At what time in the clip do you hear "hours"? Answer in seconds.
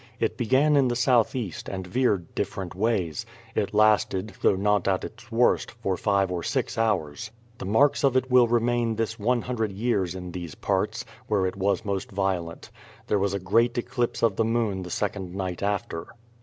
6.75-7.29